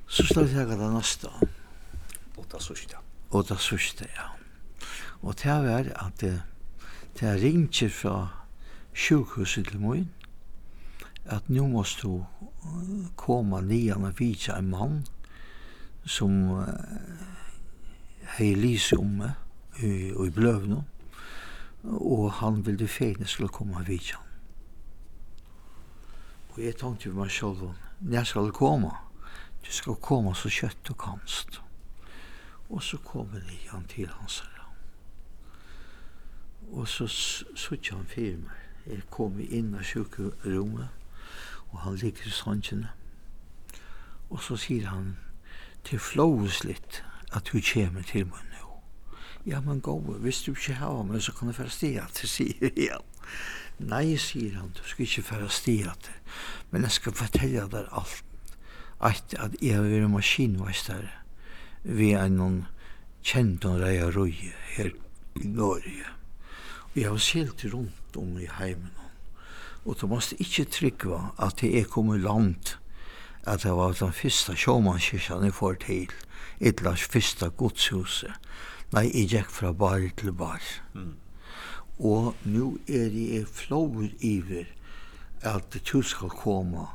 [0.07, 1.31] Så slag jeg det neste.
[2.37, 2.99] Åtta sørste.
[3.31, 4.31] Åtta sørste, ja.
[5.23, 6.43] Og det var at det,
[7.21, 8.29] det ringte fra
[8.95, 10.11] sjukhuset til Moin,
[11.27, 12.25] at nu måst du
[13.17, 14.97] koma nian og vidja en mann
[16.07, 16.67] som uh,
[18.37, 20.83] hei lise om meg i, i bløvnå,
[21.87, 24.23] og han ville fegne skulle komme av vidjan.
[26.55, 28.91] Og jeg tenkte meg selv om, når skal komme?
[29.67, 31.61] Du skal komme så kjøtt du kanst.
[32.71, 34.65] Og så kommer det han til hans herre.
[36.73, 38.63] Og så sutt han fyrir meg.
[38.87, 40.89] Jeg kom inn av sjukerommet,
[41.73, 42.93] og han ligger i sandkjene.
[44.31, 45.17] Og så sier han,
[45.87, 48.79] til flåusligt at du kommer til meg nå.
[49.47, 52.71] Ja, men gå, hvis du ikke har meg, så kan du fære stia til, sier
[52.97, 53.07] han.
[53.79, 56.19] Nei, sier han, du skal ikke fære stia til,
[56.71, 58.23] men jeg skal fortelle deg alt.
[58.97, 61.11] At, at jeg har vært maskinveistere
[61.85, 62.65] ved en
[63.27, 64.95] kjent og reia røye her
[65.37, 66.07] i Norge.
[66.95, 68.95] Og jeg har silt rundt om i heimen.
[69.85, 72.79] Og du måste ikke trykva at jeg kom i land
[73.47, 76.15] at det var den fyrsta sjåmannskirkan jeg får til,
[76.59, 78.35] Idlars fyrsta godshuset.
[78.95, 80.63] Nei, jeg gikk fra bar til bar.
[80.95, 81.15] Mm.
[81.99, 84.67] Og nu er jeg flåver iver
[85.47, 86.89] at du skal komme,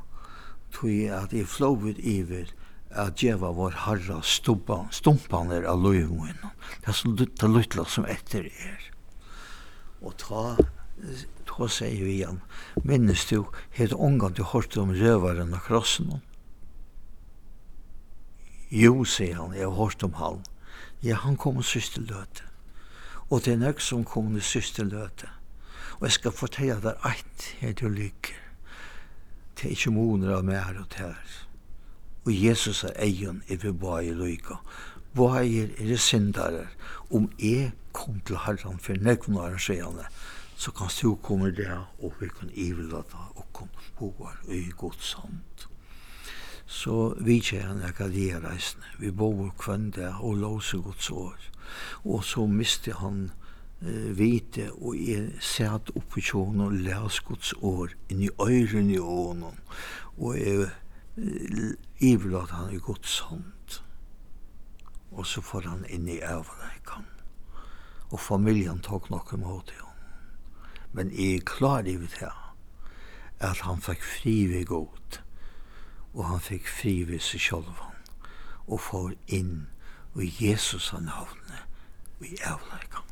[0.74, 2.52] tog at jeg flåver iver
[2.92, 6.40] at djeva var harra stumpaner av løyvungen.
[6.82, 8.92] Det er så lutta lutla som etter er.
[10.02, 10.58] Og ta,
[11.58, 12.42] Då säger vi igen,
[12.76, 16.22] minnes du, heit ångan du hårte om røvaren av krossen,
[18.72, 20.42] Jo, sier han, jeg har hørt om han.
[21.04, 22.48] Ja, han kom og syste løte.
[23.30, 25.30] Og det er nok som kom og syste løte.
[26.00, 28.38] Og jeg skal fortelle deg eit, jeg til lykke.
[29.56, 31.20] Det er ikke moner av mer og tær.
[32.26, 34.58] Og Jesus er egen i vi bare i lykke.
[35.16, 36.68] Bare er det syndere.
[37.12, 40.08] Om jeg kom til herren for nekvnaren, sier han det
[40.62, 45.04] så kan du komme der og vi kan ivelata og kom på og i godt
[45.04, 45.71] samt
[46.72, 48.90] så vi kjenner jeg av de reisene.
[49.02, 51.48] Vi bor kvann der og låse gods år.
[52.08, 53.26] Og så miste han
[53.84, 58.92] uh, vite og jeg satt oppe i kjån og læs gods år inn i øyren
[58.94, 59.60] i ånen.
[60.18, 60.70] Og jeg
[62.00, 63.80] ivelat han i gods hånd.
[65.12, 67.10] Og så får han inn i øvreikan.
[68.16, 69.84] Og familien tok nok imot det.
[70.96, 72.38] Men jeg er klar i det her
[73.42, 75.22] at han fikk fri ved godt
[76.14, 77.72] og han fikk fri ved seg selv
[78.68, 79.70] og får inn
[80.20, 83.06] i Jesus av navnet i avleika.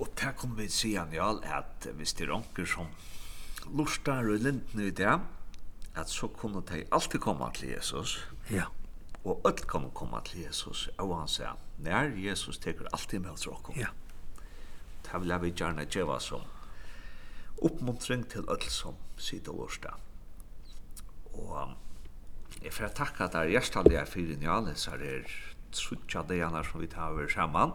[0.00, 2.88] Og der kommer vi si han ja, at hvis det er onker som
[3.76, 5.18] lortar og lintene i det,
[5.94, 8.18] at så kunne de alltid komme til Jesus.
[8.50, 8.70] Ja.
[9.24, 13.46] Og alt kunne komme til Jesus, og han sier, nær Jesus teker alltid med oss
[13.48, 13.76] råkken.
[13.76, 13.92] Ja.
[15.04, 16.46] Det vil jeg gjerne gjøre som
[17.60, 19.98] oppmuntring til alt som sitter lortar.
[21.34, 21.76] Og
[22.62, 25.28] jeg får takka der hjertelig er fyrir Njales så er
[25.72, 27.72] trutja gjerne som vi tar over sammen.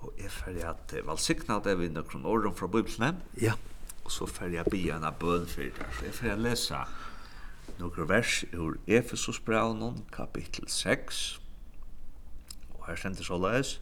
[0.00, 3.20] Og jeg får at valsikna det vi noen åren fra Bibelen.
[3.36, 3.56] Ja.
[4.04, 5.88] Og så får jeg bia en bøn for det.
[5.98, 6.84] Så jeg får lesa
[7.78, 11.40] noen vers ur Efesusbraunen, kapittel 6.
[12.78, 13.80] Og her stender så løs.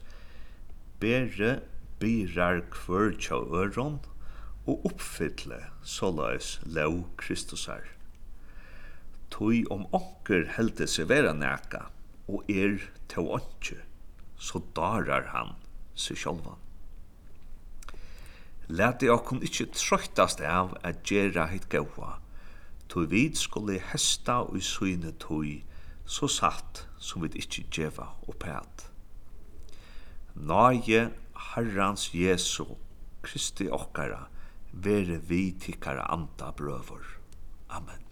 [1.00, 1.60] Bere
[2.00, 4.00] byrar kvör tja øron
[4.66, 7.97] og oppfylle såleis lov Kristusar
[9.30, 11.88] tui om onker helde seg vera neka,
[12.28, 13.80] og er til åndsje,
[14.38, 15.54] så darar han
[15.98, 16.58] seg sjálvan.
[18.68, 22.18] Læti okkum ikkje trøytast av at gjerra hitt gaua,
[22.88, 25.62] tui vid skulle hesta og syne tui,
[26.08, 28.88] så satt som vi ikkje djeva og pæt.
[30.38, 31.08] Nage
[31.52, 32.64] Herrans Jesu,
[33.22, 34.26] Kristi okkara,
[34.72, 37.16] vere vi tikkara anda brøver.
[37.68, 38.07] Amen.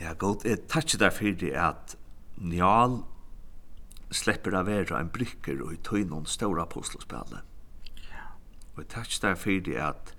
[0.00, 0.44] Ja, godt.
[0.46, 1.96] Jeg takk der for det at
[2.38, 3.00] Njal
[4.14, 7.42] slipper av være en brykker og i tøynon ståra puslespillet.
[8.06, 8.28] Ja.
[8.76, 10.14] Og jeg takk der for det at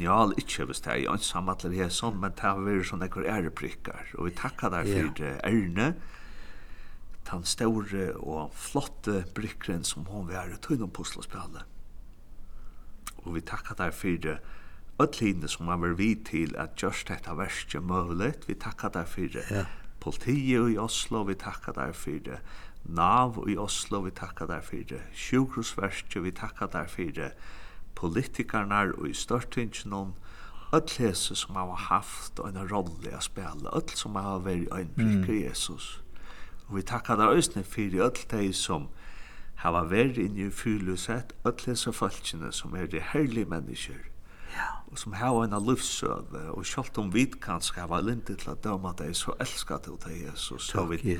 [0.00, 3.04] Njal ikke hvis det er ansam at det er sånn, men det har vært sånn
[3.04, 4.14] ekkur ærebrikker.
[4.18, 5.92] Og vi takkar der for det Erne,
[7.28, 11.68] den store og flotte brykkeren som hon var i tøynon apostelspillet.
[13.22, 14.40] Og vi takkar der for det
[15.02, 19.28] öll som man var vid til at just detta verste mövlet, vi tackar där för
[19.50, 19.64] ja.
[20.00, 22.38] politiet i Oslo, vi tackar där för
[22.82, 27.32] NAV i Oslo, vi tackar där för sjukhusverste, vi tackar där för
[27.94, 30.12] politikerna och i störtingen
[30.72, 35.28] öll hese som har haft en rolle att spela, öll som har varit en prick
[35.28, 35.98] i Jesus.
[36.66, 38.88] Och vi tackar där östne för öll de som
[39.56, 44.11] har varit inne i fyrluset, öll hese folkene som är de härliga människor
[44.92, 48.92] og som har en livsøve, og selv om vi kanskje har lintet til å døme
[48.98, 50.68] deg, så elsker du deg, Jesus.
[50.68, 51.16] Så vi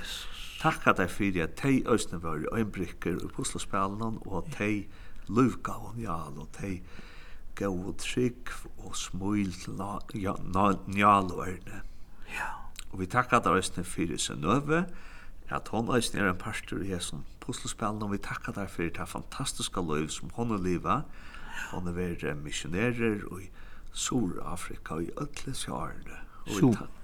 [0.60, 5.78] takker deg for at deg østene var i øynbrikker i puslespillene, og at deg luvga
[5.80, 6.84] og njal, og deg
[7.56, 8.52] gav og trygg
[8.84, 11.80] og smil til njal og ørne.
[12.28, 12.52] Ja.
[12.92, 14.84] Og vi takker deg østene for sin nøve,
[15.52, 19.08] at hon østene er en parster i hesson puslespillene, og vi takker deg for det
[19.08, 21.08] fantastiske liv som hon er livet,
[21.72, 23.50] hon er vært missionærer og i
[23.92, 26.18] Sur-Afrika og i ölle sjarne.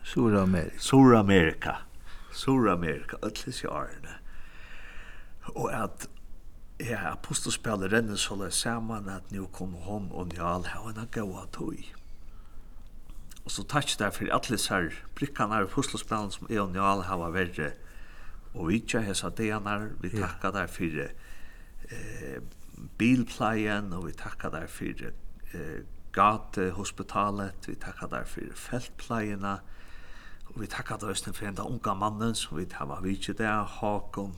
[0.04, 0.76] Sur-Amerika.
[0.78, 1.74] Sur-Amerika.
[2.32, 4.18] Sur-Amerika, ölle sjarne.
[5.54, 6.08] Og at
[6.80, 11.46] ja, apostelspillet renner så det saman at nu kom hon og njal hava en gaua
[11.52, 11.80] tog.
[13.44, 17.30] Og så takk der for alle sær brikkan av apostelspillet som er og njal hava
[17.34, 17.72] verre.
[18.54, 22.40] Og vitja hesa deanar, vi takka der for eh,
[22.98, 25.08] bilpleien, og vi takka der for
[25.54, 25.80] eh,
[26.18, 29.58] gate hospitalet, vi takka der fyrir feltpleiena,
[30.48, 34.34] og vi takkar der æstene fyrir enda unga mannen som vi hava vitsi der, Håkon,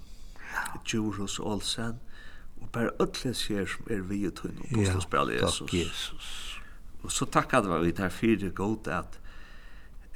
[0.85, 2.01] Djurhus Olsen,
[2.61, 5.73] og bare ötlige sér som er vi og tunn og bostadspel Jesus.
[5.73, 6.61] Ja, Jesus.
[7.03, 9.21] Og så takkar der vi der fyrir god at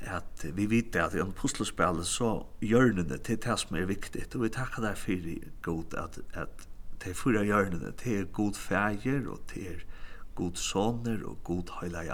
[0.04, 4.42] at vi vet at i en puslespel så hjørnene til det som er viktig, og
[4.42, 6.68] vi takkar der fyrir god at, at
[7.04, 9.80] de fyra hjørnene, det er god fæger og det er
[10.34, 12.10] god soner og god heilig.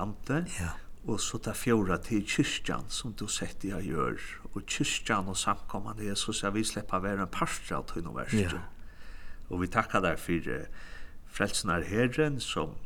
[0.59, 0.75] Ja.
[1.09, 4.21] Og så ta fjóra til kyrkjan som du sett jeg gjør.
[4.53, 8.61] Og kyrkjan og samkommande Jesus, jeg vil slippe være en parstra av tøyne verste.
[8.61, 8.67] Ja.
[9.49, 10.53] Og vi takkar deg for
[11.31, 12.77] frelsnar herren som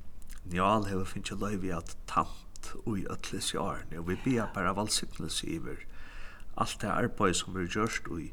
[0.52, 3.98] njal hever finnst løyvi at tant og i ötlis i årene.
[4.00, 5.84] Og vi bia bara valsiktelse iver
[6.56, 8.30] alt det arbeid som vi gjørst og i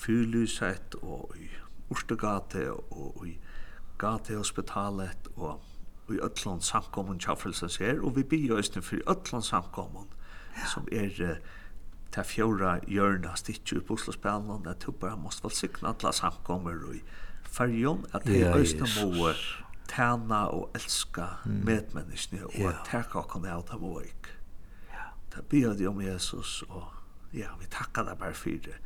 [0.00, 1.50] fyrlyset og i
[1.90, 3.34] Ortegate og i
[3.98, 5.58] Gatehospitalet og
[6.12, 10.08] i öllon samkommun tjafrelsens her, og vi byr øysten for öllon samkommun,
[10.56, 10.66] ja.
[10.74, 11.36] som er uh,
[12.12, 16.84] ta fjóra hjørna stitju upp Oslo spelen, at du bara måste vel sikna alla samkommer
[16.88, 17.02] og i
[18.14, 19.32] at det er øysten må
[19.88, 21.62] tæna og elska mm.
[21.64, 22.72] medmenneskene, og ja.
[22.86, 24.30] teka okkon av det.
[24.90, 25.10] Ja.
[25.30, 26.84] Ta byr de om Jesus, og
[27.32, 28.78] ja, vi takkar deg bare for det,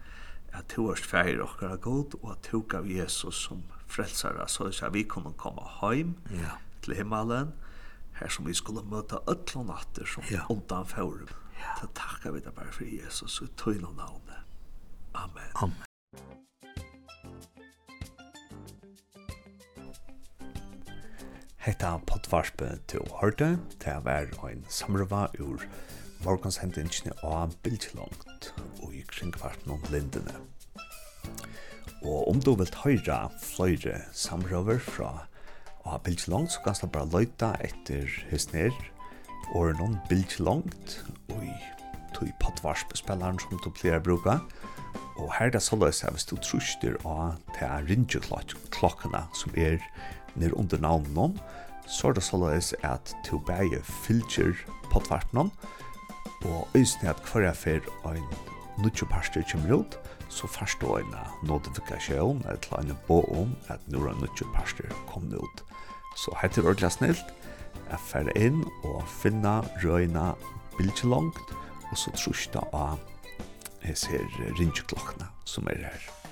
[0.52, 4.92] at du er færger okkar god, og at du gav Jesus som frelsara så att
[4.92, 6.14] vi kommer koma heim.
[6.30, 7.54] Ja til himmelen,
[8.20, 10.44] her som vi skulle møte ødlån natter som ja.
[10.52, 11.32] undan fjorden.
[11.58, 11.74] Ja.
[11.80, 14.44] Så takker vi deg bare for Jesus og tøyne navnet.
[15.14, 15.50] Amen.
[15.62, 15.82] Amen.
[21.64, 25.64] Hetta potvarspe til Hørte, til å være en samrøva ur
[26.24, 28.50] morgonshendingene av bildslångt
[28.84, 30.42] og i kringkvarten om lindene.
[32.04, 35.24] Og om du vil høre flere samrøver fra
[35.84, 38.72] Og av bilds langt så kan du bare løyta etter hysner,
[39.52, 41.52] og noen bilds langt, og i
[42.14, 44.38] tog potvarspespilleren som du pleier å bruke.
[45.20, 49.78] Og her er det så løs at hvis du truster av til rinjeklokkene som er
[50.34, 51.36] nere under navnet, noen,
[51.86, 54.56] så er det så løs at du bare fylger
[54.90, 55.50] potvarpene,
[56.44, 58.24] og øyne at hver jeg fer en
[58.78, 63.80] nødvendig parster kommer ut, så først då en notifikasjon, et eller annet bo om at
[63.88, 65.73] nå er nutjo parster kommet ut.
[66.18, 67.34] Så hette det ordentlig snilt
[67.90, 70.32] jeg fer inn og finna røyna
[70.78, 71.54] bildet langt
[71.90, 72.98] og så trusta av
[73.84, 76.23] hese her ringeklokkene som er her.